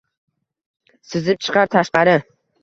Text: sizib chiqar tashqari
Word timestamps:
sizib 1.09 1.45
chiqar 1.49 1.71
tashqari 1.77 2.19